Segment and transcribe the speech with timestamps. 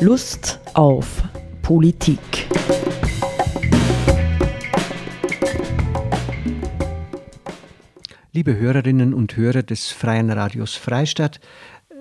[0.00, 1.24] Lust auf
[1.60, 2.20] Politik.
[8.32, 11.40] Liebe Hörerinnen und Hörer des Freien Radios Freistadt,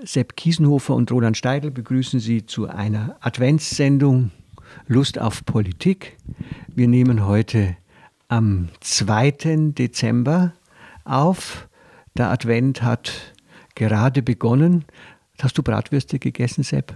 [0.04, 4.30] Sepp Kiesenhofer und Roland Steidl begrüßen Sie zu einer Adventssendung
[4.86, 6.18] Lust auf Politik.
[6.68, 7.78] Wir nehmen heute
[8.28, 9.72] am 2.
[9.72, 10.54] Dezember
[11.04, 11.68] auf.
[12.16, 13.34] Der Advent hat
[13.74, 14.86] gerade begonnen.
[15.42, 16.94] Hast du Bratwürste gegessen, Sepp?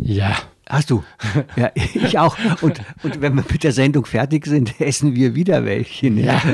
[0.00, 0.36] Ja.
[0.70, 1.02] Hast du?
[1.56, 2.36] Ja, ich auch.
[2.60, 6.10] Und, und wenn wir mit der Sendung fertig sind, essen wir wieder welche.
[6.10, 6.26] Ne?
[6.26, 6.40] Ja.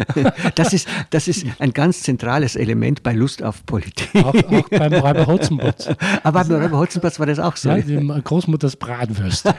[0.54, 4.24] Das, ist, das ist ein ganz zentrales Element bei Lust auf Politik.
[4.24, 5.88] Auch, auch beim Räuber Hotzenplatz.
[6.22, 7.68] Aber beim Räuber Hotzenplatz war das auch so.
[7.68, 9.54] Ja, die Großmutters Bratwürste.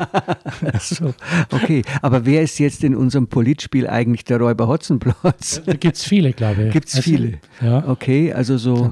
[0.80, 1.14] so,
[1.52, 5.62] okay, aber wer ist jetzt in unserem Politspiel eigentlich der Räuber Hotzenplatz?
[5.66, 6.74] Da gibt es viele, glaube ich.
[6.74, 7.40] Gibt es also, viele?
[7.62, 7.88] Ja.
[7.88, 8.92] Okay, also so.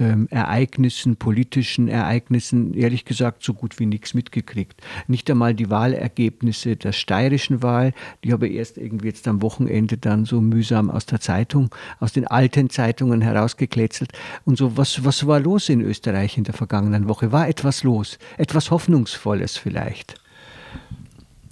[0.01, 4.81] ähm, Ereignissen, politischen Ereignissen, ehrlich gesagt, so gut wie nichts mitgekriegt.
[5.07, 7.93] Nicht einmal die Wahlergebnisse der steirischen Wahl,
[8.25, 12.13] die habe ich erst irgendwie jetzt am Wochenende dann so mühsam aus der Zeitung, aus
[12.13, 14.13] den alten Zeitungen herausgekletzelt.
[14.45, 17.33] Und so, was, was war los in Österreich in der vergangenen Woche?
[17.33, 18.19] War etwas los?
[18.39, 20.15] Etwas Hoffnungsvolles vielleicht?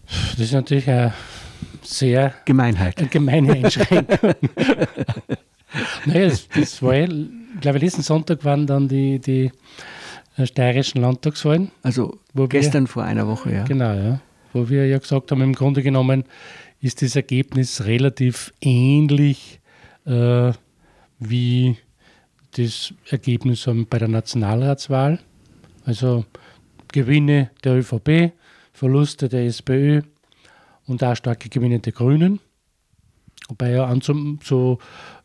[0.06, 1.12] Das ist natürlich eine
[1.82, 2.98] sehr Gemeinheit.
[2.98, 4.34] Eine gemeine Einschränkung.
[6.06, 7.08] naja, das, das war ja
[7.54, 9.50] ich glaube, letzten Sonntag waren dann die, die
[10.36, 11.70] äh, steirischen Landtagswahlen.
[11.82, 12.18] Also
[12.48, 13.64] gestern wir, vor einer Woche, ja.
[13.64, 14.20] Genau, ja.
[14.52, 16.24] Wo wir ja gesagt haben, im Grunde genommen
[16.80, 19.60] ist das Ergebnis relativ ähnlich
[20.06, 20.52] äh,
[21.18, 21.76] wie
[22.56, 25.18] das Ergebnis bei der Nationalratswahl.
[25.84, 26.24] Also
[26.92, 28.32] Gewinne der ÖVP,
[28.72, 30.02] Verluste der SPÖ
[30.86, 32.40] und auch starke Gewinne der Grünen.
[33.48, 34.78] Wobei ja an so,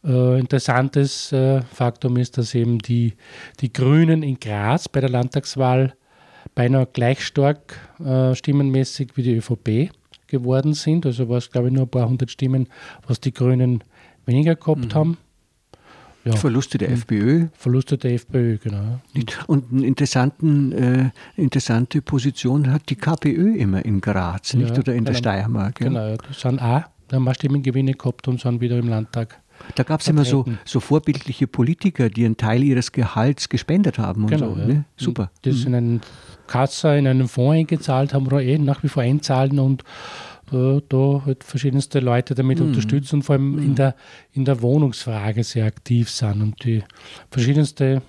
[0.05, 3.13] äh, interessantes äh, Faktum ist, dass eben die,
[3.59, 5.93] die Grünen in Graz bei der Landtagswahl
[6.55, 9.91] beinahe gleich stark äh, stimmenmäßig wie die ÖVP
[10.27, 11.05] geworden sind.
[11.05, 12.67] Also war es, glaube ich, nur ein paar hundert Stimmen,
[13.07, 13.83] was die Grünen
[14.25, 14.93] weniger gehabt mhm.
[14.93, 15.17] haben.
[16.25, 16.37] Ja.
[16.37, 17.47] Verluste der FPÖ.
[17.53, 19.01] Verluste der FPÖ, genau.
[19.47, 24.69] Und eine interessanten, äh, interessante Position hat die KPÖ immer in Graz, nicht?
[24.69, 25.11] Ja, Oder in genau.
[25.11, 25.81] der Steiermark.
[25.81, 25.87] Ja?
[25.87, 26.83] Genau, das sind auch,
[27.13, 29.39] da haben wir Stimmengewinne gehabt und sind wieder im Landtag
[29.75, 34.23] da gab es immer so, so vorbildliche Politiker, die einen Teil ihres Gehalts gespendet haben
[34.23, 34.59] und genau, so.
[34.59, 34.65] Ja.
[34.65, 34.85] Ne?
[34.97, 35.31] Super.
[35.43, 35.67] Das mhm.
[35.67, 36.01] in einen
[36.47, 39.83] Kassa, in einen Fonds eingezahlt haben oder eh nach wie vor einzahlen und
[40.51, 42.67] äh, da halt verschiedenste Leute damit mhm.
[42.67, 43.63] unterstützen und vor allem mhm.
[43.63, 43.95] in, der,
[44.33, 46.83] in der Wohnungsfrage sehr aktiv sind und die
[47.29, 48.01] verschiedenste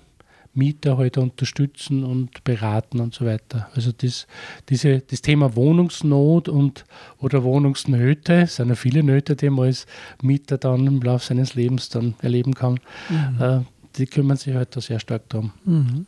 [0.55, 3.69] Mieter heute unterstützen und beraten und so weiter.
[3.75, 4.27] Also das,
[4.69, 6.85] diese, das Thema Wohnungsnot und
[7.19, 9.87] oder Wohnungsnöte, es sind ja viele Nöte, die man als
[10.23, 13.43] Mieter dann im Laufe seines Lebens dann erleben kann, mhm.
[13.43, 13.61] äh,
[13.97, 15.53] die kümmern sich heute sehr stark darum.
[15.65, 16.07] Mhm.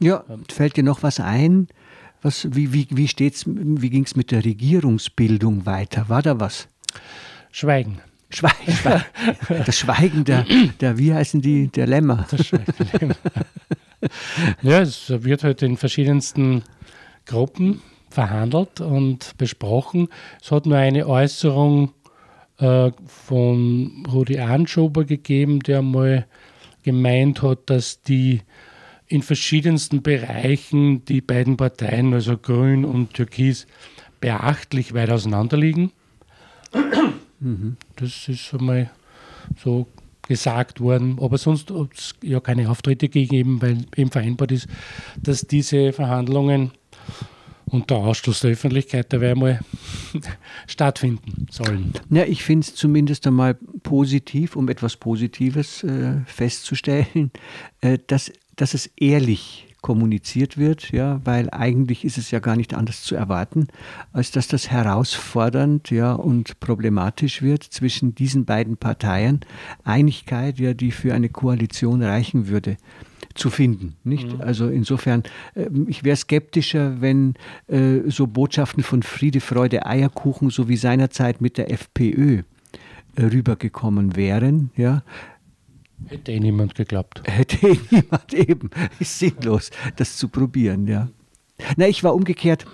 [0.00, 1.68] Ja, fällt dir noch was ein?
[2.22, 6.08] Was, wie wie, wie, wie ging es mit der Regierungsbildung weiter?
[6.08, 6.68] War da was?
[7.52, 8.00] Schweigen.
[8.30, 9.04] Schweigen, Schweigen.
[9.66, 10.44] Das Schweigen der,
[10.80, 12.26] der, wie heißen die, der Lämmer.
[12.30, 13.16] Das Schweigen der Lämmer.
[14.62, 16.62] ja, es wird heute halt in verschiedensten
[17.24, 20.08] Gruppen verhandelt und besprochen.
[20.42, 21.92] Es hat nur eine Äußerung
[22.58, 26.26] äh, von Rudi Anschober gegeben, der mal
[26.82, 28.42] gemeint hat, dass die
[29.08, 33.66] in verschiedensten Bereichen die beiden Parteien, also Grün und Türkis,
[34.20, 35.92] beachtlich weit auseinander liegen.
[37.40, 37.76] Mhm.
[37.96, 38.90] Das ist einmal
[39.56, 39.86] so
[40.28, 44.66] gesagt worden, aber sonst hat es ja keine Auftritte gegeben, weil eben vereinbart ist,
[45.22, 46.72] dass diese Verhandlungen
[47.68, 49.60] Und der Ausschluss der Öffentlichkeit, der wäre mal
[50.68, 51.92] stattfinden sollen.
[52.10, 57.32] Ja, ich finde es zumindest einmal positiv, um etwas Positives äh, festzustellen,
[57.80, 62.74] äh, dass, dass es ehrlich kommuniziert wird, ja, weil eigentlich ist es ja gar nicht
[62.74, 63.68] anders zu erwarten,
[64.12, 69.42] als dass das herausfordernd ja, und problematisch wird zwischen diesen beiden Parteien.
[69.84, 72.78] Einigkeit, ja, die für eine Koalition reichen würde
[73.36, 73.94] zu finden.
[74.02, 74.32] Nicht?
[74.32, 74.40] Mhm.
[74.40, 75.22] Also insofern,
[75.54, 77.34] ähm, ich wäre skeptischer, wenn
[77.68, 82.42] äh, so Botschaften von Friede, Freude, Eierkuchen, so wie seinerzeit mit der FPÖ
[83.14, 84.70] äh, rübergekommen wären.
[84.74, 85.04] Ja?
[86.06, 87.22] Hätte eh niemand geglaubt.
[87.24, 88.70] Hätte eh niemand eben.
[89.00, 91.08] Ist sinnlos, das zu probieren, ja.
[91.76, 92.66] Na, ich war umgekehrt,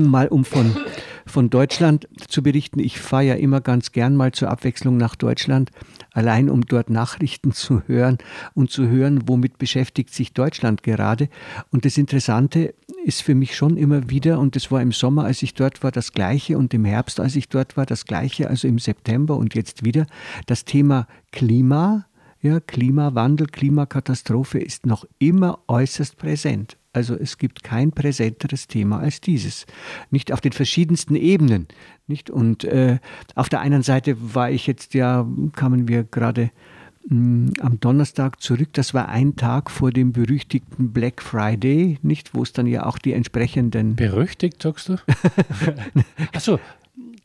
[0.00, 0.76] mal um von,
[1.26, 2.78] von Deutschland zu berichten.
[2.78, 5.70] Ich fahre ja immer ganz gern mal zur Abwechslung nach Deutschland,
[6.12, 8.18] allein um dort Nachrichten zu hören
[8.54, 11.28] und zu hören, womit beschäftigt sich Deutschland gerade.
[11.70, 12.74] Und das Interessante
[13.04, 15.90] ist für mich schon immer wieder, und das war im Sommer, als ich dort war,
[15.90, 19.54] das Gleiche und im Herbst, als ich dort war, das Gleiche, also im September und
[19.54, 20.06] jetzt wieder,
[20.46, 22.06] das Thema Klima
[22.42, 26.76] ja, Klimawandel, Klimakatastrophe ist noch immer äußerst präsent.
[26.92, 29.64] Also es gibt kein präsenteres Thema als dieses.
[30.10, 31.68] Nicht auf den verschiedensten Ebenen.
[32.06, 32.30] Nicht?
[32.30, 32.98] Und äh,
[33.36, 36.50] auf der einen Seite war ich jetzt ja, kamen wir gerade
[37.08, 38.70] mm, am Donnerstag zurück.
[38.72, 42.98] Das war ein Tag vor dem berüchtigten Black Friday, nicht, wo es dann ja auch
[42.98, 43.94] die entsprechenden.
[43.94, 44.96] Berüchtigt, sagst du?
[46.34, 46.58] Achso,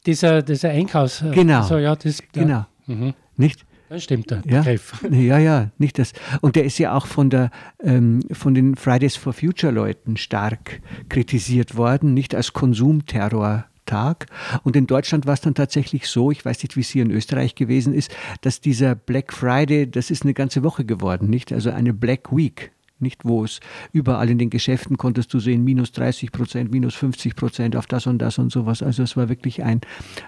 [0.06, 1.26] dieser, dieser Einkaufs.
[1.34, 1.62] Genau.
[1.62, 2.68] Also, ja, das, genau.
[2.86, 3.16] Mhm.
[3.36, 3.66] Nicht?
[3.90, 4.62] Das stimmt, der ja?
[4.62, 5.06] Begriff.
[5.12, 6.14] Ja, ja, nicht das.
[6.42, 7.52] Und der ist ja auch von, der,
[7.82, 13.66] ähm, von den Fridays for Future Leuten stark kritisiert worden, nicht als Konsumterror.
[13.88, 14.28] Tag.
[14.64, 17.12] Und in Deutschland war es dann tatsächlich so, ich weiß nicht, wie es hier in
[17.12, 21.54] Österreich gewesen ist, dass dieser Black Friday, das ist eine ganze Woche geworden, nicht?
[21.54, 23.60] Also eine Black Week, nicht wo es
[23.94, 28.08] überall in den Geschäften konntest du sehen, minus 30 Prozent, minus 50 Prozent auf das
[28.08, 28.84] und das und sowas.
[28.84, 29.82] Also es war wirklich ein,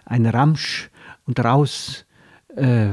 [0.06, 0.90] ein Ramsch
[1.26, 2.06] und Raus.
[2.56, 2.92] Äh,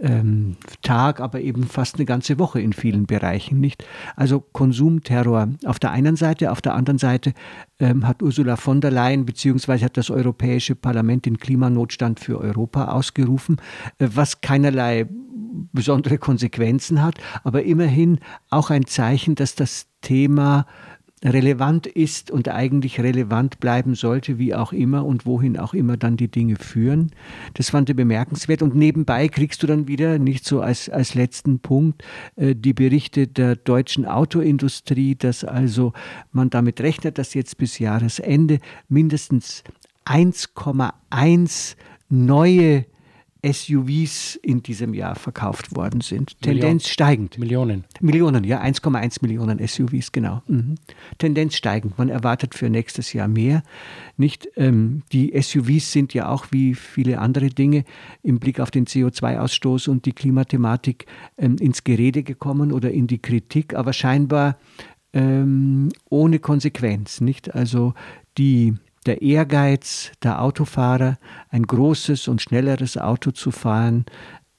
[0.00, 3.84] ähm, Tag, aber eben fast eine ganze Woche in vielen Bereichen, nicht?
[4.16, 7.32] Also Konsumterror auf der einen Seite, auf der anderen Seite
[7.78, 12.86] ähm, hat Ursula von der Leyen beziehungsweise hat das Europäische Parlament den Klimanotstand für Europa
[12.86, 13.56] ausgerufen,
[13.98, 15.06] äh, was keinerlei
[15.72, 20.66] besondere Konsequenzen hat, aber immerhin auch ein Zeichen, dass das Thema
[21.24, 26.16] relevant ist und eigentlich relevant bleiben sollte, wie auch immer und wohin auch immer dann
[26.16, 27.10] die Dinge führen.
[27.54, 28.62] Das fand ich bemerkenswert.
[28.62, 32.04] Und nebenbei kriegst du dann wieder, nicht so als, als letzten Punkt,
[32.36, 35.92] äh, die Berichte der deutschen Autoindustrie, dass also
[36.32, 39.64] man damit rechnet, dass jetzt bis Jahresende mindestens
[40.06, 41.76] 1,1
[42.08, 42.86] neue
[43.44, 46.40] SUVs in diesem Jahr verkauft worden sind.
[46.40, 46.80] Tendenz Million.
[46.80, 47.38] steigend.
[47.38, 47.84] Millionen.
[48.00, 50.42] Millionen, ja, 1,1 Millionen SUVs, genau.
[50.48, 50.74] Mhm.
[51.18, 51.98] Tendenz steigend.
[51.98, 53.62] Man erwartet für nächstes Jahr mehr.
[54.16, 57.84] Nicht, ähm, die SUVs sind ja auch wie viele andere Dinge
[58.22, 61.06] im Blick auf den CO2-Ausstoß und die Klimathematik
[61.36, 64.58] ähm, ins Gerede gekommen oder in die Kritik, aber scheinbar
[65.12, 67.20] ähm, ohne Konsequenz.
[67.20, 67.54] Nicht?
[67.54, 67.94] Also
[68.36, 68.74] die
[69.08, 71.18] der Ehrgeiz der Autofahrer,
[71.48, 74.04] ein großes und schnelleres Auto zu fahren,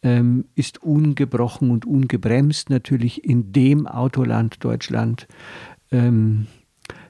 [0.01, 5.27] ähm, ist ungebrochen und ungebremst natürlich in dem Autoland Deutschland
[5.91, 6.47] ähm,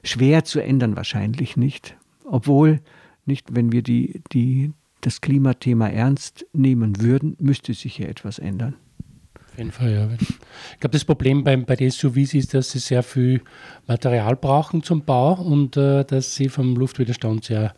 [0.04, 1.96] schwer zu ändern wahrscheinlich nicht.
[2.24, 2.80] Obwohl,
[3.24, 8.74] nicht, wenn wir die, die, das Klimathema ernst nehmen würden, müsste sich hier etwas ändern
[9.56, 10.08] jeden Fall, ja.
[10.20, 13.42] Ich glaube, das Problem bei, bei den SUVs ist, dass sie sehr viel
[13.86, 17.74] Material brauchen zum Bau und äh, dass sie vom Luftwiderstand sehr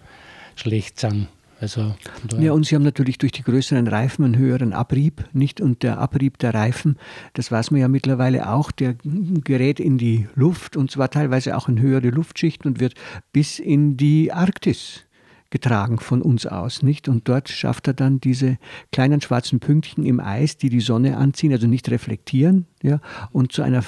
[0.56, 1.28] schlecht sind.
[1.62, 1.94] Also,
[2.40, 5.60] ja, und sie haben natürlich durch die größeren Reifen einen höheren Abrieb, nicht?
[5.60, 6.96] Und der Abrieb der Reifen,
[7.34, 11.68] das weiß man ja mittlerweile auch, der gerät in die Luft und zwar teilweise auch
[11.68, 12.94] in höhere Luftschichten und wird
[13.32, 15.04] bis in die Arktis
[15.52, 17.08] getragen von uns aus, nicht?
[17.08, 18.58] Und dort schafft er dann diese
[18.90, 23.62] kleinen schwarzen Pünktchen im Eis, die die Sonne anziehen, also nicht reflektieren, ja, und zu
[23.62, 23.84] einer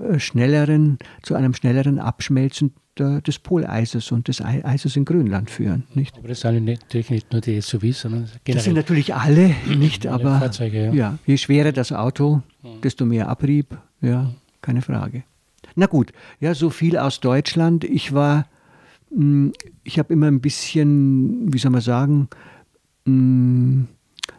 [0.00, 5.84] äh, schnelleren, zu einem schnelleren Abschmelzen des Poleises und des Eises in Grönland führen.
[5.94, 6.18] Nicht?
[6.18, 8.54] Aber das sind natürlich nicht nur die SUVs, sondern generell.
[8.54, 10.92] Das sind natürlich alle, nicht, aber Fahrzeuge, ja.
[10.92, 11.18] ja.
[11.24, 12.42] je schwerer das Auto,
[12.82, 15.22] desto mehr Abrieb, ja, keine Frage.
[15.76, 17.84] Na gut, ja, so viel aus Deutschland.
[17.84, 18.46] Ich war
[19.84, 22.28] ich habe immer ein bisschen, wie soll man sagen,
[23.06, 23.88] hm,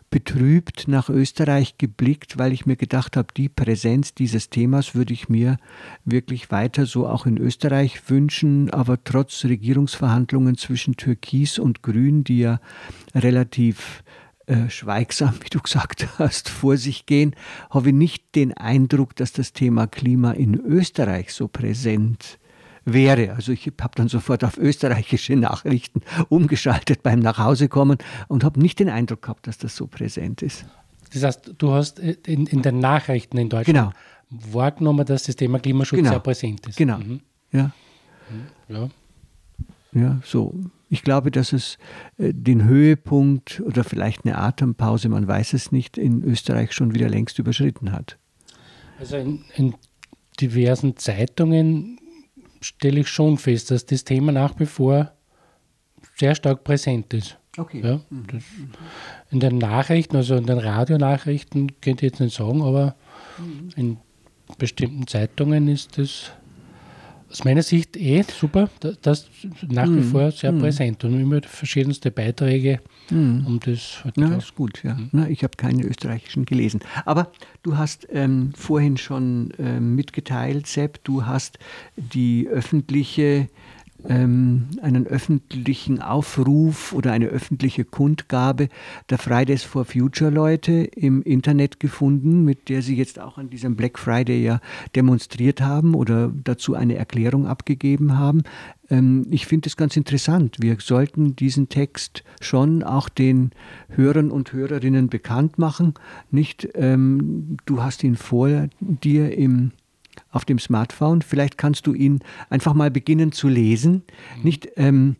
[0.09, 5.29] betrübt nach Österreich geblickt, weil ich mir gedacht habe, die Präsenz dieses Themas würde ich
[5.29, 5.57] mir
[6.03, 12.39] wirklich weiter so auch in Österreich wünschen, aber trotz Regierungsverhandlungen zwischen Türkis und Grün, die
[12.39, 12.59] ja
[13.13, 14.03] relativ
[14.47, 17.35] äh, schweigsam, wie du gesagt hast, vor sich gehen,
[17.69, 22.38] habe ich nicht den Eindruck, dass das Thema Klima in Österreich so präsent ist
[22.93, 23.33] wäre.
[23.33, 28.89] Also ich habe dann sofort auf österreichische Nachrichten umgeschaltet beim Nachhausekommen und habe nicht den
[28.89, 30.65] Eindruck gehabt, dass das so präsent ist.
[31.13, 33.93] Das heißt, du hast in, in den Nachrichten in Deutschland
[34.29, 34.53] genau.
[34.53, 36.11] wahrgenommen, dass das Thema Klimaschutz genau.
[36.11, 36.77] sehr präsent ist.
[36.77, 36.99] Genau.
[36.99, 37.21] Mhm.
[37.51, 37.71] Ja.
[38.67, 38.89] Ja.
[39.91, 40.53] Ja, so.
[40.89, 41.77] Ich glaube, dass es
[42.17, 47.09] äh, den Höhepunkt oder vielleicht eine Atempause, man weiß es nicht, in Österreich schon wieder
[47.09, 48.17] längst überschritten hat.
[48.99, 49.75] Also in, in
[50.39, 51.99] diversen Zeitungen
[52.61, 55.11] stelle ich schon fest, dass das Thema nach wie vor
[56.17, 57.37] sehr stark präsent ist.
[57.57, 57.81] Okay.
[57.83, 58.25] Ja, mhm.
[59.31, 62.95] in den Nachrichten, also in den Radionachrichten, könnte ich jetzt nicht sagen, aber
[63.37, 63.69] mhm.
[63.75, 63.97] in
[64.57, 66.31] bestimmten Zeitungen ist das
[67.29, 68.69] aus meiner Sicht eh super,
[69.01, 69.27] das
[69.67, 70.11] nach wie mm.
[70.11, 70.59] vor sehr mm.
[70.59, 72.79] präsent und immer verschiedenste Beiträge
[73.11, 73.45] mm.
[73.45, 74.01] um das.
[74.03, 74.95] Halt ja, ist gut, ja.
[74.95, 75.09] Mhm.
[75.11, 76.81] Na, ich habe keine österreichischen gelesen.
[77.05, 77.31] Aber
[77.63, 81.59] du hast ähm, vorhin schon ähm, mitgeteilt, Sepp, du hast
[81.95, 83.49] die öffentliche
[84.07, 88.69] ähm, einen öffentlichen Aufruf oder eine öffentliche Kundgabe
[89.09, 93.75] der Fridays for Future Leute im Internet gefunden, mit der sie jetzt auch an diesem
[93.75, 94.61] Black Friday ja
[94.95, 98.43] demonstriert haben oder dazu eine Erklärung abgegeben haben.
[98.89, 100.57] Ähm, ich finde es ganz interessant.
[100.59, 103.51] Wir sollten diesen Text schon auch den
[103.89, 105.93] Hörern und Hörerinnen bekannt machen.
[106.31, 109.71] Nicht, ähm, du hast ihn vor dir im
[110.31, 111.21] auf dem Smartphone.
[111.21, 114.03] Vielleicht kannst du ihn einfach mal beginnen zu lesen.
[114.37, 114.43] Mhm.
[114.43, 115.15] Nicht, ähm,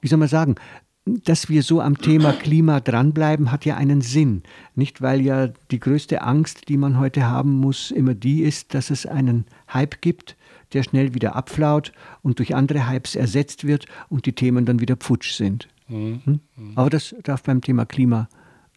[0.00, 0.56] wie soll man sagen,
[1.04, 4.42] dass wir so am Thema Klima dranbleiben, hat ja einen Sinn.
[4.74, 8.90] Nicht, weil ja die größte Angst, die man heute haben muss, immer die ist, dass
[8.90, 10.36] es einen Hype gibt,
[10.72, 11.92] der schnell wieder abflaut
[12.22, 15.68] und durch andere Hypes ersetzt wird und die Themen dann wieder pfutsch sind.
[15.88, 16.20] Mhm.
[16.24, 16.40] Hm?
[16.76, 18.28] Aber das darf beim Thema Klima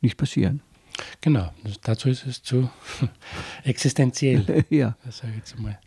[0.02, 0.62] nicht passieren.
[1.22, 1.52] Genau,
[1.84, 2.70] dazu ist es zu
[3.64, 4.66] existenziell.
[4.70, 4.96] ja.
[5.10, 5.80] Sage ich jetzt mal.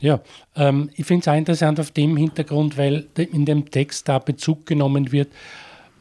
[0.00, 0.20] Ja,
[0.54, 4.66] ähm, ich finde es auch interessant auf dem Hintergrund, weil in dem Text da Bezug
[4.66, 5.32] genommen wird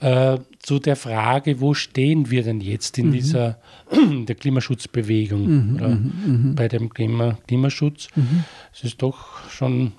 [0.02, 3.12] äh, zu der Frage, wo stehen wir denn jetzt in mhm.
[3.14, 3.60] dieser
[4.28, 6.56] der Klimaschutzbewegung mhm, oder mhm, mhm.
[6.56, 8.08] bei dem Klima, Klimaschutz.
[8.16, 8.44] Mhm.
[8.74, 9.94] Es ist doch schon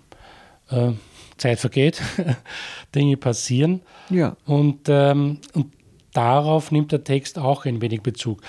[0.71, 0.91] äh,
[1.37, 2.03] Zeit vergeht,
[2.95, 3.81] Dinge passieren.
[4.11, 4.37] Ja.
[4.45, 5.73] Und, ähm, und
[6.12, 8.42] darauf nimmt der Text auch ein wenig Bezug.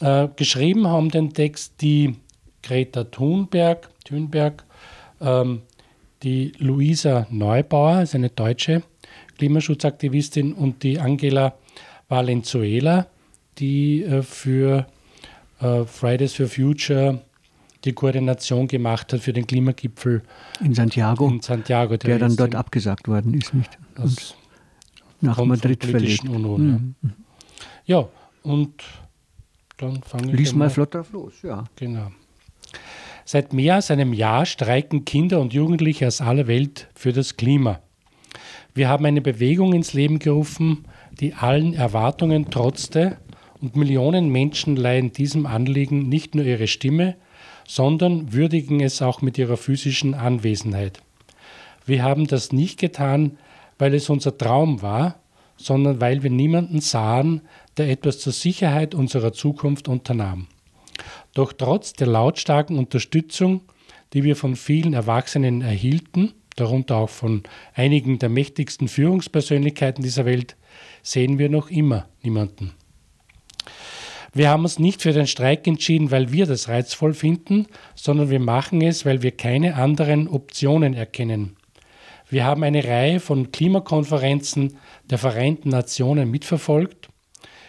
[0.00, 2.16] Äh, geschrieben haben den Text die
[2.62, 4.64] Greta Thunberg, Thunberg
[5.20, 5.62] ähm,
[6.22, 8.82] die Luisa Neubauer, ist eine deutsche
[9.38, 11.54] Klimaschutzaktivistin, und die Angela
[12.08, 13.06] Valenzuela,
[13.58, 14.86] die äh, für
[15.60, 17.20] äh, Fridays for Future
[17.84, 20.22] die Koordination gemacht hat für den Klimagipfel
[20.60, 23.76] in Santiago, in Santiago der, der dann dort abgesagt worden ist, nicht?
[23.96, 24.36] Aus
[25.22, 26.28] nach Madrid verlegt.
[26.28, 27.12] Unruhen, mhm.
[27.86, 28.00] ja.
[28.00, 28.08] ja,
[28.42, 28.82] und
[29.76, 31.64] dann fangen wir Lies mal flott drauf los, ja.
[31.76, 32.10] Genau.
[33.24, 37.80] Seit mehr als einem Jahr streiken Kinder und Jugendliche aus aller Welt für das Klima.
[38.74, 40.86] Wir haben eine Bewegung ins Leben gerufen,
[41.20, 43.18] die allen Erwartungen trotzte
[43.60, 47.16] und Millionen Menschen leihen diesem Anliegen nicht nur ihre Stimme,
[47.66, 51.00] sondern würdigen es auch mit ihrer physischen Anwesenheit.
[51.86, 53.38] Wir haben das nicht getan,
[53.82, 55.16] weil es unser Traum war,
[55.56, 57.40] sondern weil wir niemanden sahen,
[57.76, 60.46] der etwas zur Sicherheit unserer Zukunft unternahm.
[61.34, 63.62] Doch trotz der lautstarken Unterstützung,
[64.12, 67.42] die wir von vielen Erwachsenen erhielten, darunter auch von
[67.74, 70.54] einigen der mächtigsten Führungspersönlichkeiten dieser Welt,
[71.02, 72.74] sehen wir noch immer niemanden.
[74.32, 78.38] Wir haben uns nicht für den Streik entschieden, weil wir das reizvoll finden, sondern wir
[78.38, 81.56] machen es, weil wir keine anderen Optionen erkennen.
[82.32, 84.78] Wir haben eine Reihe von Klimakonferenzen
[85.10, 87.10] der Vereinten Nationen mitverfolgt.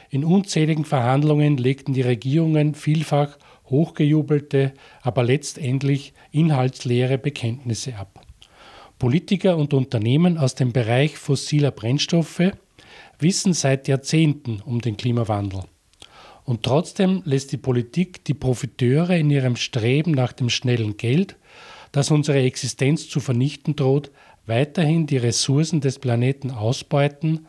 [0.09, 3.37] In unzähligen Verhandlungen legten die Regierungen vielfach
[3.69, 8.21] hochgejubelte, aber letztendlich inhaltsleere Bekenntnisse ab.
[8.99, 12.53] Politiker und Unternehmen aus dem Bereich fossiler Brennstoffe
[13.19, 15.63] wissen seit Jahrzehnten um den Klimawandel.
[16.45, 21.35] Und trotzdem lässt die Politik die Profiteure in ihrem Streben nach dem schnellen Geld,
[21.91, 24.09] das unsere Existenz zu vernichten droht,
[24.45, 27.47] weiterhin die Ressourcen des Planeten ausbeuten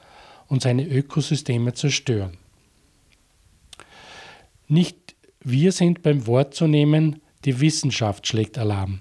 [0.49, 2.37] und seine Ökosysteme zerstören.
[4.69, 5.05] Nicht
[5.41, 9.01] wir sind beim Wort zu nehmen, die Wissenschaft schlägt Alarm.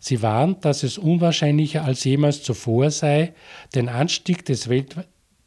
[0.00, 3.34] Sie warnt, dass es unwahrscheinlicher als jemals zuvor sei,
[3.74, 4.96] den Anstieg Welt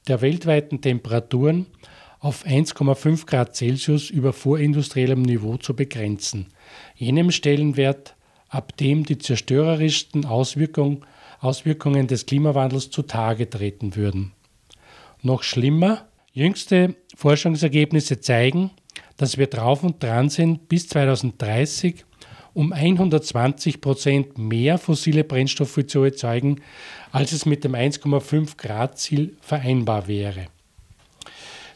[0.07, 1.65] der weltweiten Temperaturen
[2.19, 6.47] auf 1,5 Grad Celsius über vorindustriellem Niveau zu begrenzen,
[6.95, 8.15] jenem Stellenwert,
[8.49, 11.05] ab dem die zerstörerischsten Auswirkungen
[11.39, 14.33] Auswirkungen des Klimawandels zutage treten würden.
[15.21, 18.71] Noch schlimmer, jüngste Forschungsergebnisse zeigen,
[19.17, 22.05] dass wir drauf und dran sind, bis 2030
[22.53, 26.61] um 120 Prozent mehr fossile Brennstoffe zu erzeugen,
[27.11, 30.47] als es mit dem 1,5 Grad Ziel vereinbar wäre.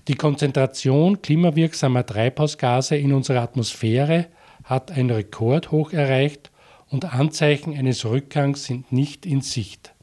[0.08, 4.28] Die Konzentration klimawirksamer Treibhausgase in unserer Atmosphäre
[4.64, 6.51] hat ein Rekordhoch erreicht
[6.92, 9.94] und Anzeichen eines Rückgangs sind nicht in Sicht.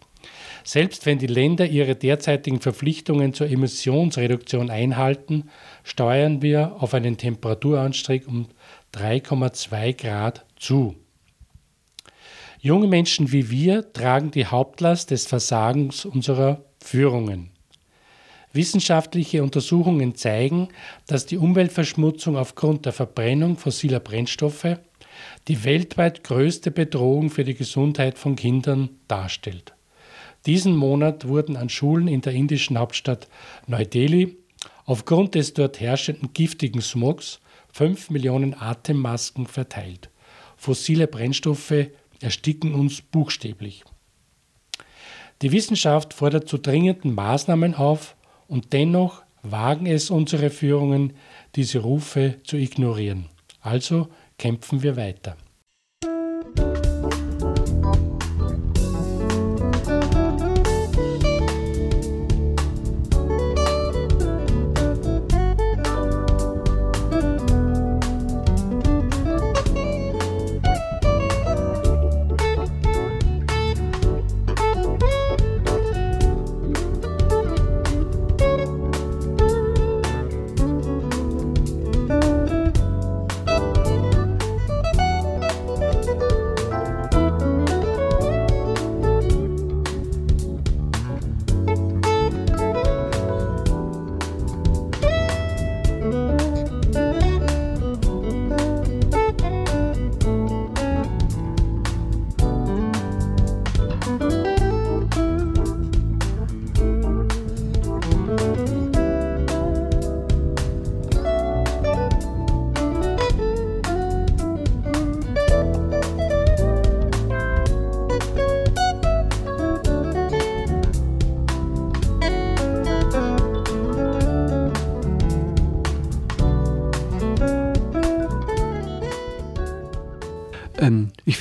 [0.64, 5.44] Selbst wenn die Länder ihre derzeitigen Verpflichtungen zur Emissionsreduktion einhalten,
[5.84, 8.48] steuern wir auf einen Temperaturanstieg um
[8.94, 10.96] 3,2 Grad zu.
[12.60, 17.50] Junge Menschen wie wir tragen die Hauptlast des Versagens unserer Führungen.
[18.52, 20.68] Wissenschaftliche Untersuchungen zeigen,
[21.06, 24.78] dass die Umweltverschmutzung aufgrund der Verbrennung fossiler Brennstoffe
[25.48, 29.74] die weltweit größte Bedrohung für die Gesundheit von Kindern darstellt.
[30.46, 33.28] Diesen Monat wurden an Schulen in der indischen Hauptstadt
[33.66, 34.36] Neu-Delhi
[34.84, 37.40] aufgrund des dort herrschenden giftigen Smogs
[37.72, 40.10] 5 Millionen Atemmasken verteilt.
[40.56, 41.88] Fossile Brennstoffe
[42.20, 43.84] ersticken uns buchstäblich.
[45.42, 48.16] Die Wissenschaft fordert zu dringenden Maßnahmen auf
[48.48, 51.12] und dennoch wagen es unsere Führungen,
[51.54, 53.26] diese Rufe zu ignorieren.
[53.60, 54.08] Also
[54.38, 55.36] kämpfen wir weiter.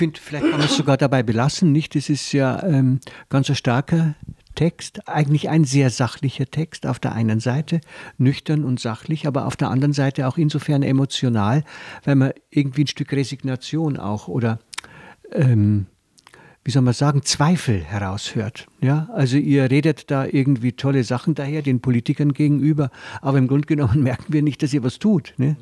[0.07, 1.95] Finde, vielleicht kann man es sogar dabei belassen, nicht?
[1.95, 4.15] Das ist ja ähm, ganz ein starker
[4.55, 7.79] Text, eigentlich ein sehr sachlicher Text auf der einen Seite,
[8.17, 11.63] nüchtern und sachlich, aber auf der anderen Seite auch insofern emotional,
[12.03, 14.59] weil man irgendwie ein Stück Resignation auch oder
[15.31, 15.85] ähm,
[16.63, 18.67] wie soll man sagen, Zweifel heraushört.
[18.81, 22.89] Ja, also ihr redet da irgendwie tolle Sachen daher den Politikern gegenüber,
[23.21, 25.33] aber im Grunde genommen merken wir nicht, dass ihr was tut.
[25.37, 25.55] Ne?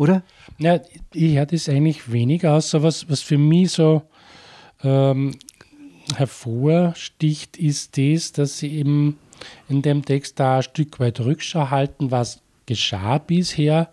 [0.00, 0.22] Oder?
[0.56, 0.80] Ja,
[1.12, 2.70] ich höre das eigentlich weniger aus.
[2.70, 4.00] So was, was für mich so
[4.82, 5.34] ähm,
[6.16, 9.18] hervorsticht, ist das, dass sie eben
[9.68, 13.90] in dem Text da ein Stück weit Rückschau halten, was geschah bisher.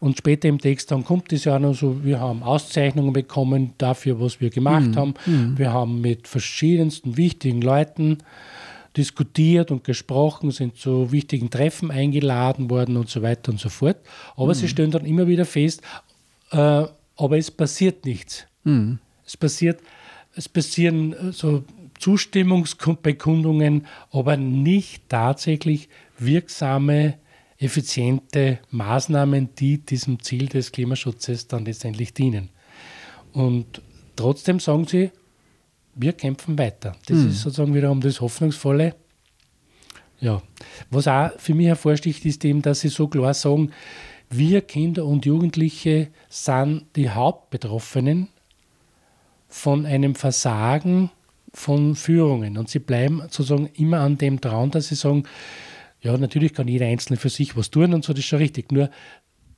[0.00, 3.74] Und später im Text dann kommt es ja auch noch so, wir haben Auszeichnungen bekommen
[3.76, 4.96] dafür, was wir gemacht mhm.
[4.96, 5.14] haben.
[5.26, 5.58] Mhm.
[5.58, 8.16] Wir haben mit verschiedensten wichtigen Leuten
[8.96, 13.96] diskutiert und gesprochen, sind zu wichtigen Treffen eingeladen worden und so weiter und so fort.
[14.36, 14.54] Aber mhm.
[14.54, 15.82] sie stellen dann immer wieder fest,
[16.50, 16.56] äh,
[17.16, 18.46] aber es passiert nichts.
[18.64, 18.98] Mhm.
[19.26, 19.80] Es passiert,
[20.34, 21.64] es passieren äh, so
[21.98, 27.18] Zustimmungsbekundungen, aber nicht tatsächlich wirksame,
[27.58, 32.50] effiziente Maßnahmen, die diesem Ziel des Klimaschutzes dann letztendlich dienen.
[33.32, 33.80] Und
[34.16, 35.10] trotzdem sagen sie,
[35.96, 36.96] wir kämpfen weiter.
[37.06, 37.28] Das mhm.
[37.28, 38.94] ist sozusagen wiederum das Hoffnungsvolle.
[40.20, 40.42] Ja.
[40.90, 43.72] Was auch für mich hervorsticht, ist eben, dass sie so klar sagen,
[44.30, 48.28] wir Kinder und Jugendliche sind die Hauptbetroffenen
[49.48, 51.10] von einem Versagen
[51.52, 52.58] von Führungen.
[52.58, 55.24] Und sie bleiben sozusagen immer an dem dran, dass sie sagen,
[56.00, 58.72] ja, natürlich kann jeder Einzelne für sich was tun und so, das ist schon richtig.
[58.72, 58.90] Nur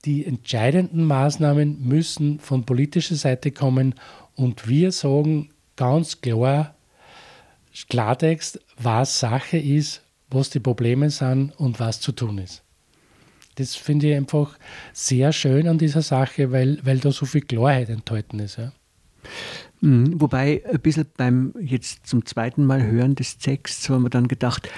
[0.05, 3.95] die entscheidenden Maßnahmen müssen von politischer Seite kommen
[4.35, 6.75] und wir sagen, ganz klar,
[7.89, 12.63] Klartext, was Sache ist, was die Probleme sind und was zu tun ist.
[13.57, 14.59] Das finde ich einfach
[14.93, 18.59] sehr schön an dieser Sache, weil, weil da so viel Klarheit enthalten ist.
[18.59, 18.73] Ja.
[19.81, 24.29] Mhm, wobei ein bisschen beim jetzt zum zweiten Mal hören des Texts haben wir dann
[24.29, 24.69] gedacht,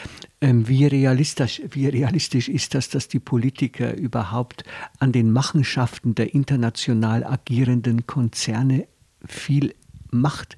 [0.41, 4.65] ähm, wie, realistisch, wie realistisch ist das, dass die Politiker überhaupt
[4.99, 8.87] an den Machenschaften der international agierenden Konzerne
[9.25, 9.75] viel
[10.11, 10.57] Macht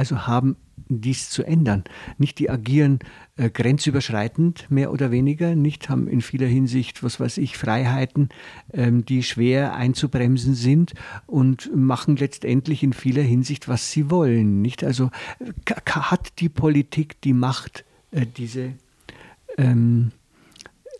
[0.00, 0.56] also haben
[0.88, 1.84] dies zu ändern.
[2.16, 3.00] Nicht die agieren
[3.36, 8.30] äh, grenzüberschreitend, mehr oder weniger, nicht haben in vieler Hinsicht, was weiß ich, Freiheiten,
[8.72, 10.94] ähm, die schwer einzubremsen sind
[11.26, 14.62] und machen letztendlich in vieler Hinsicht, was sie wollen.
[14.62, 14.82] Nicht?
[14.84, 15.10] Also
[15.86, 18.72] hat die Politik die Macht, äh, diese
[19.58, 20.19] ähm, äh,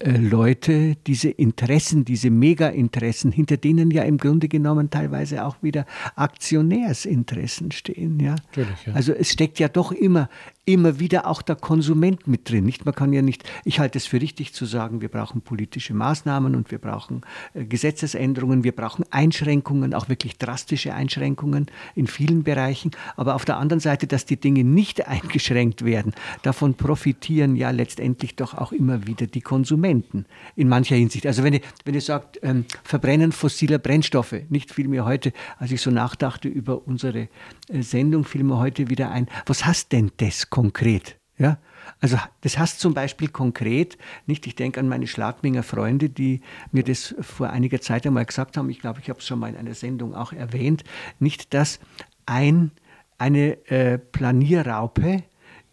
[0.03, 5.85] Leute diese Interessen, diese Mega-Interessen, hinter denen ja im Grunde genommen teilweise auch wieder
[6.17, 8.19] Aktionärsinteressen stehen.
[8.19, 8.37] Ja?
[8.57, 8.65] ja.
[8.95, 10.31] Also es steckt ja doch immer
[10.67, 12.65] immer wieder auch der Konsument mit drin.
[12.65, 12.85] Nicht?
[12.85, 16.55] Man kann ja nicht, ich halte es für richtig zu sagen, wir brauchen politische Maßnahmen
[16.55, 17.23] und wir brauchen
[17.55, 22.93] äh, Gesetzesänderungen, wir brauchen Einschränkungen, auch wirklich drastische Einschränkungen in vielen Bereichen.
[23.17, 28.37] Aber auf der anderen Seite, dass die Dinge nicht eingeschränkt werden, davon profitieren ja letztendlich
[28.37, 31.27] doch auch immer wieder die Konsumenten in mancher Hinsicht.
[31.27, 35.73] Also wenn ihr, wenn ihr sagt, ähm, Verbrennen fossiler Brennstoffe, nicht viel mir heute, als
[35.73, 37.29] ich so nachdachte über unsere
[37.69, 41.17] äh, Sendung, fiel mir heute wieder ein, was hast denn das konkret.
[41.39, 41.59] Ja?
[42.01, 46.41] Also das heißt zum Beispiel konkret, nicht, ich denke an meine Schladminger Freunde, die
[46.73, 49.49] mir das vor einiger Zeit einmal gesagt haben, ich glaube, ich habe es schon mal
[49.49, 50.85] in einer Sendung auch erwähnt,
[51.19, 51.81] nicht, dass
[52.27, 52.71] ein,
[53.19, 55.25] eine äh, Planierraupe,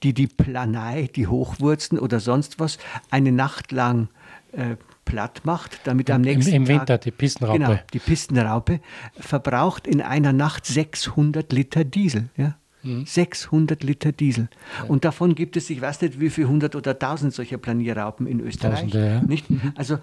[0.03, 2.77] die die Planei, die Hochwurzen oder sonst was,
[3.09, 4.09] eine Nacht lang
[4.51, 7.59] äh, platt macht, damit am nächsten Im, im Winter Tag, die Pistenraupe.
[7.59, 8.79] Genau, die Pistenraupe
[9.17, 12.29] verbraucht in einer Nacht 600 Liter Diesel.
[12.35, 12.57] Ja?
[13.05, 13.87] 600 mhm.
[13.87, 14.49] Liter Diesel.
[14.79, 14.89] Ja.
[14.89, 18.39] Und davon gibt es, ich weiß nicht, wie viele hundert oder tausend solcher Planierraupen in
[18.39, 18.91] Österreich.
[18.91, 19.21] Tausende, ja.
[19.21, 19.49] Nicht?
[19.49, 19.73] Mhm.
[19.75, 19.99] Also,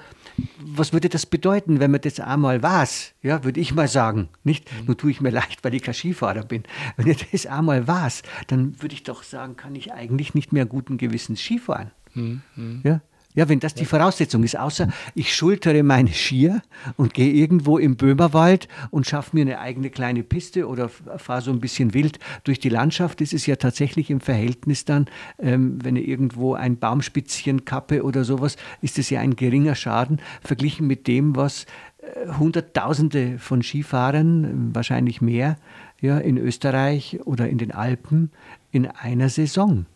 [0.58, 3.14] was würde das bedeuten, wenn man das einmal weiß?
[3.22, 4.28] Ja, würde ich mal sagen.
[4.42, 4.70] Nicht?
[4.72, 4.86] Mhm.
[4.86, 6.64] Nur tue ich mir leicht, weil ich kein Skifahrer bin.
[6.96, 10.66] Wenn ich das einmal weiß, dann würde ich doch sagen, kann ich eigentlich nicht mehr
[10.66, 11.90] guten Gewissens Skifahren.
[12.14, 12.42] Mhm.
[12.84, 13.00] Ja?
[13.36, 16.62] Ja, wenn das die Voraussetzung ist, außer ich schultere meine Skier
[16.96, 21.50] und gehe irgendwo im Böhmerwald und schaffe mir eine eigene kleine Piste oder fahre so
[21.50, 25.06] ein bisschen wild durch die Landschaft, das ist ja tatsächlich im Verhältnis dann,
[25.40, 30.86] ähm, wenn irgendwo ein Baumspitzchen kappe oder sowas, ist es ja ein geringer Schaden verglichen
[30.86, 31.66] mit dem, was
[31.98, 35.56] äh, Hunderttausende von Skifahrern, wahrscheinlich mehr,
[36.00, 38.30] ja, in Österreich oder in den Alpen
[38.70, 39.86] in einer Saison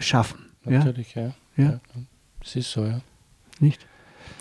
[0.00, 0.46] schaffen.
[0.64, 1.32] Natürlich, ja.
[1.56, 1.64] ja.
[1.64, 1.80] ja.
[2.44, 3.00] Das ist so, ja.
[3.58, 3.86] Nicht?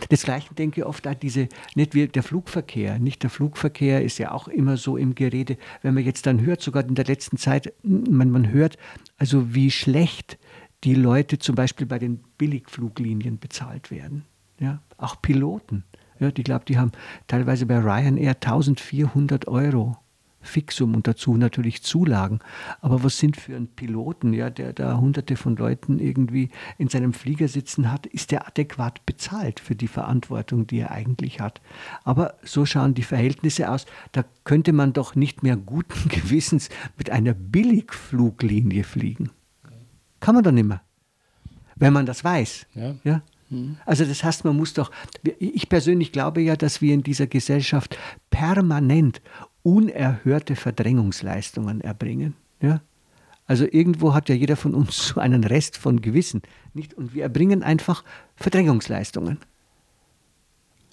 [0.09, 2.99] Das Gleiche denke ich oft an diese, nicht wie der Flugverkehr.
[2.99, 5.57] Nicht der Flugverkehr ist ja auch immer so im Gerede.
[5.81, 8.77] Wenn man jetzt dann hört, sogar in der letzten Zeit, man, man hört,
[9.17, 10.37] also wie schlecht
[10.83, 14.25] die Leute zum Beispiel bei den Billigfluglinien bezahlt werden.
[14.59, 15.85] Ja, auch Piloten.
[16.19, 16.91] Ja, die glaube, die haben
[17.27, 19.97] teilweise bei Ryanair 1400 Euro
[20.43, 22.39] Fixum und dazu natürlich Zulagen.
[22.81, 27.13] Aber was sind für einen Piloten, ja, der da hunderte von Leuten irgendwie in seinem
[27.13, 31.61] Flieger sitzen hat, ist der adäquat bezahlt für die Verantwortung, die er eigentlich hat.
[32.03, 33.85] Aber so schauen die Verhältnisse aus.
[34.11, 39.31] Da könnte man doch nicht mehr guten Gewissens mit einer Billigfluglinie fliegen.
[40.19, 40.81] Kann man doch nicht mehr.
[41.75, 42.67] Wenn man das weiß.
[42.75, 42.95] Ja.
[43.03, 43.21] ja?
[43.49, 43.77] Mhm.
[43.85, 44.91] Also das heißt, man muss doch,
[45.39, 47.97] ich persönlich glaube ja, dass wir in dieser Gesellschaft
[48.29, 49.21] permanent
[49.63, 52.35] unerhörte Verdrängungsleistungen erbringen.
[52.61, 52.81] Ja?
[53.45, 56.41] Also irgendwo hat ja jeder von uns so einen Rest von Gewissen.
[56.73, 56.93] Nicht?
[56.93, 58.03] Und wir erbringen einfach
[58.35, 59.39] Verdrängungsleistungen.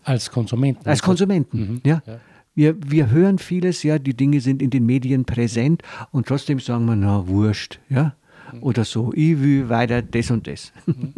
[0.02, 0.88] Als Konsumenten.
[0.88, 1.80] Als Konsumenten, mhm.
[1.84, 2.02] ja.
[2.06, 2.20] ja.
[2.54, 6.84] Wir, wir hören vieles, ja, die Dinge sind in den Medien präsent und trotzdem sagen
[6.86, 8.14] wir, na, wurscht, ja.
[8.52, 8.62] Mhm.
[8.62, 10.72] Oder so, ich will weiter das und das.
[10.86, 11.14] Mhm.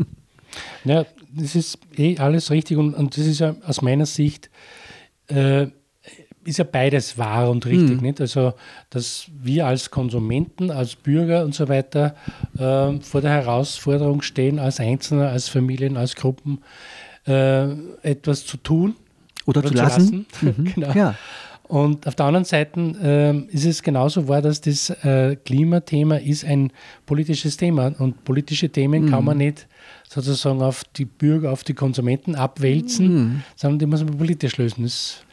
[0.84, 4.50] Ja, das ist eh alles richtig und, und das ist ja aus meiner Sicht
[5.28, 5.68] äh,
[6.44, 7.96] ist ja beides wahr und richtig.
[7.96, 8.06] Mhm.
[8.06, 8.20] Nicht?
[8.20, 8.54] Also,
[8.90, 12.14] dass wir als Konsumenten, als Bürger und so weiter
[12.58, 16.58] äh, vor der Herausforderung stehen, als Einzelne, als Familien, als Gruppen
[17.26, 17.70] äh,
[18.02, 18.96] etwas zu tun
[19.46, 20.26] oder, oder zu lassen.
[20.32, 20.56] Lassen.
[20.58, 20.74] Mhm.
[20.74, 20.92] genau.
[20.92, 21.14] ja.
[21.72, 26.44] Und auf der anderen Seite äh, ist es genauso wahr, dass das äh, Klimathema ist
[26.44, 26.70] ein
[27.06, 29.10] politisches Thema und politische Themen mhm.
[29.10, 29.66] kann man nicht
[30.06, 33.42] sozusagen auf die Bürger, auf die Konsumenten abwälzen, mhm.
[33.56, 34.82] sondern die muss man politisch lösen.
[34.82, 35.24] Das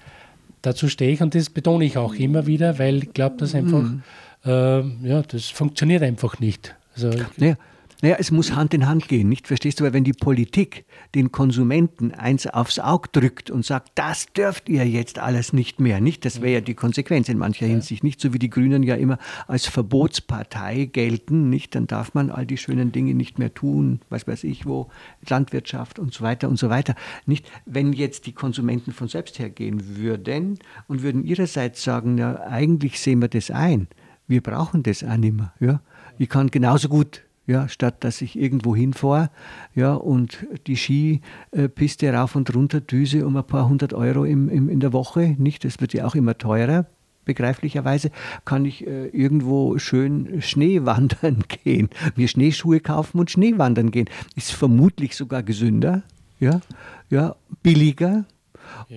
[0.62, 3.82] dazu stehe ich und das betone ich auch immer wieder, weil ich glaube, dass einfach,
[3.82, 4.04] mhm.
[4.46, 6.76] äh, ja, das funktioniert einfach nicht.
[6.96, 7.56] Also, naja,
[8.02, 9.48] naja, es muss Hand in Hand gehen, nicht?
[9.48, 9.84] Verstehst du?
[9.84, 10.86] Weil wenn die Politik
[11.16, 16.00] den Konsumenten eins aufs Auge drückt und sagt, das dürft ihr jetzt alles nicht mehr,
[16.00, 16.24] nicht?
[16.24, 17.72] Das wäre ja die Konsequenz in mancher ja.
[17.72, 18.22] Hinsicht, nicht?
[18.22, 21.76] So wie die Grünen ja immer als Verbotspartei gelten, nicht?
[21.76, 24.90] Dann darf man all die schönen Dinge nicht mehr tun, was weiß ich wo,
[25.28, 27.52] Landwirtschaft und so weiter und so weiter, nicht?
[27.66, 30.58] Wenn jetzt die Konsumenten von selbst hergehen würden
[30.88, 33.88] und würden ihrerseits sagen, ja, eigentlich sehen wir das ein,
[34.28, 35.82] wir brauchen das auch nicht mehr, ja?
[36.18, 39.32] Ich kann genauso gut ja, statt dass ich irgendwo hinfahre
[39.74, 44.70] ja, und die Skipiste rauf und runter düse um ein paar hundert Euro im, im,
[44.70, 45.66] in der Woche, nicht?
[45.66, 46.86] Das wird ja auch immer teurer.
[47.26, 48.12] begreiflicherweise,
[48.46, 54.10] kann ich äh, irgendwo schön Schnee wandern gehen, mir Schneeschuhe kaufen und Schnee wandern gehen.
[54.36, 56.04] Ist vermutlich sogar gesünder,
[56.40, 56.62] ja,
[57.10, 58.26] ja, billiger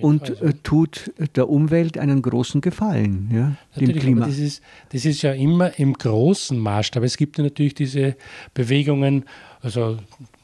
[0.01, 0.45] und also.
[0.45, 4.25] äh, tut der Umwelt einen großen Gefallen, ja, dem Klima.
[4.25, 7.03] Das ist, das ist ja immer im großen Maßstab.
[7.03, 8.15] Es gibt ja natürlich diese
[8.53, 9.25] Bewegungen,
[9.61, 9.97] also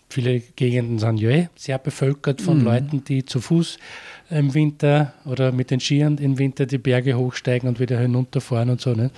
[0.10, 2.66] viele Gegenden sind ja eh sehr bevölkert von mhm.
[2.66, 3.78] Leuten, die zu Fuß
[4.32, 8.82] im Winter oder mit den Skiern im Winter die Berge hochsteigen und wieder hinunterfahren und
[8.82, 8.94] so.
[8.94, 9.12] Ne?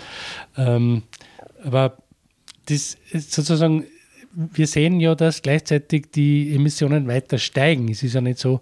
[0.57, 1.03] Ähm,
[1.63, 1.97] aber
[2.65, 3.85] das ist sozusagen,
[4.33, 7.89] wir sehen ja, dass gleichzeitig die Emissionen weiter steigen.
[7.89, 8.61] Es ist ja nicht so,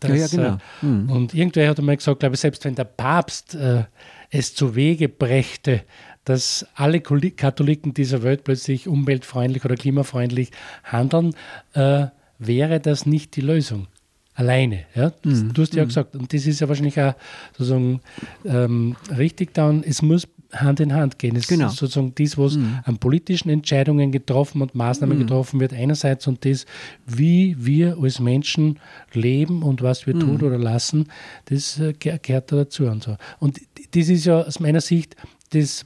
[0.00, 0.10] dass.
[0.10, 0.58] Ja, ja genau.
[0.82, 1.10] Mhm.
[1.10, 3.84] Und irgendwer hat einmal gesagt, glaube ich, selbst wenn der Papst äh,
[4.30, 5.82] es zu Wege brächte,
[6.24, 10.50] dass alle Katholiken dieser Welt plötzlich umweltfreundlich oder klimafreundlich
[10.84, 11.34] handeln,
[11.72, 12.06] äh,
[12.38, 13.88] wäre das nicht die Lösung
[14.34, 14.84] alleine.
[14.94, 15.12] Ja?
[15.24, 15.52] Mhm.
[15.52, 15.88] Du hast ja mhm.
[15.88, 17.14] gesagt, und das ist ja wahrscheinlich auch
[17.56, 18.00] sozusagen
[18.44, 21.36] ähm, richtig dann, es muss Hand in Hand gehen.
[21.36, 21.66] Es genau.
[21.66, 22.78] ist sozusagen das, was mhm.
[22.84, 25.22] an politischen Entscheidungen getroffen und Maßnahmen mhm.
[25.22, 26.64] getroffen wird, einerseits und das,
[27.06, 28.78] wie wir als Menschen
[29.12, 30.20] leben und was wir mhm.
[30.20, 31.08] tun oder lassen,
[31.46, 33.16] das äh, gehört da dazu und so.
[33.40, 35.16] Und das ist ja aus meiner Sicht
[35.50, 35.84] das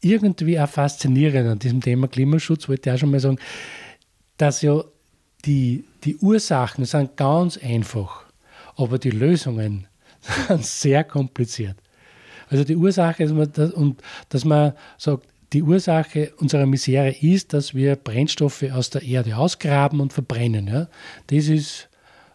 [0.00, 3.38] irgendwie auch faszinierend an diesem Thema Klimaschutz, wollte ich auch schon mal sagen,
[4.36, 4.82] dass ja
[5.44, 8.24] die, die Ursachen sind ganz einfach,
[8.76, 9.86] aber die Lösungen
[10.48, 11.76] sind sehr kompliziert.
[12.52, 17.74] Also die Ursache, man, das, und dass man sagt, die Ursache unserer Misere ist, dass
[17.74, 20.68] wir Brennstoffe aus der Erde ausgraben und verbrennen.
[20.68, 20.88] Ja?
[21.28, 21.88] Das ist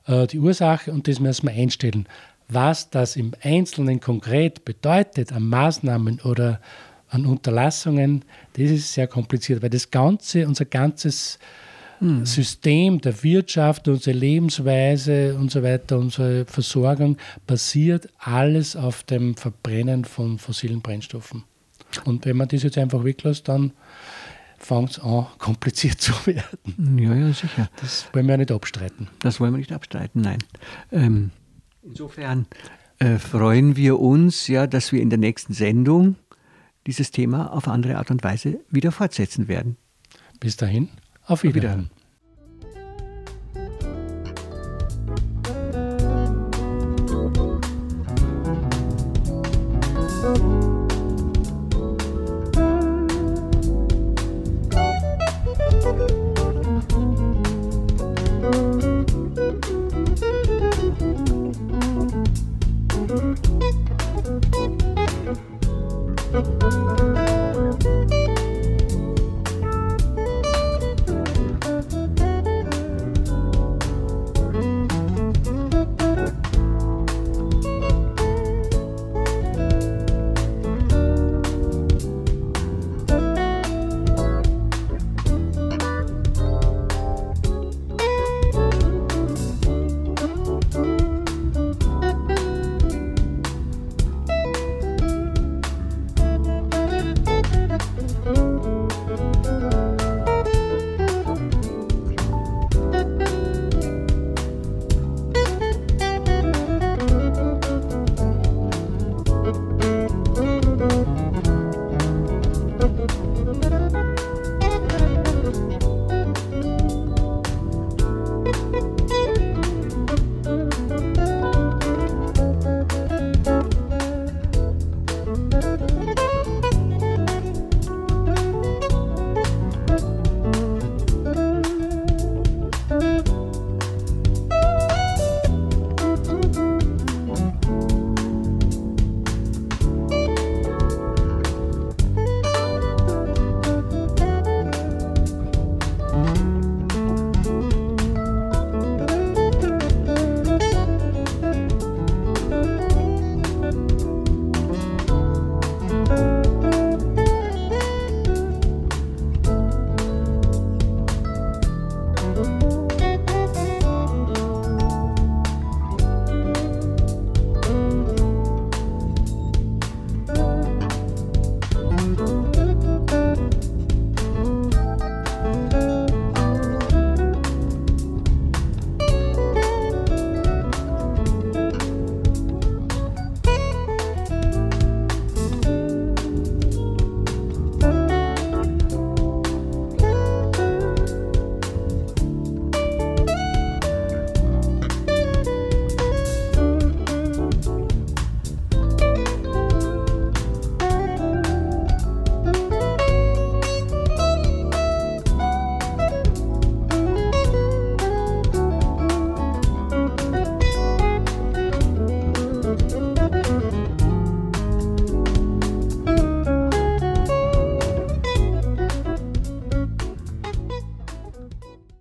[0.08, 2.08] äh, die Ursache und das müssen wir einstellen.
[2.50, 6.62] Was das im Einzelnen konkret bedeutet an Maßnahmen oder
[7.10, 11.38] an Unterlassungen, das ist sehr kompliziert, weil das Ganze, unser ganzes
[12.00, 12.26] mhm.
[12.26, 20.06] System der Wirtschaft, unsere Lebensweise und so weiter, unsere Versorgung basiert alles auf dem Verbrennen
[20.06, 21.44] von fossilen Brennstoffen.
[22.06, 23.72] Und wenn man das jetzt einfach weglässt, dann
[24.58, 27.00] fängt es an, kompliziert zu werden.
[27.00, 27.70] Ja, ja, sicher.
[27.80, 29.08] Das wollen wir ja nicht abstreiten.
[29.20, 30.40] Das wollen wir nicht abstreiten, nein.
[30.92, 31.32] Ähm,
[31.84, 32.48] insofern
[33.00, 36.16] äh, freuen wir uns, ja, dass wir in der nächsten Sendung
[36.88, 39.78] dieses Thema auf andere Art und Weise wieder fortsetzen werden.
[40.40, 40.90] Bis dahin,
[41.28, 41.90] auf Wiedersehen.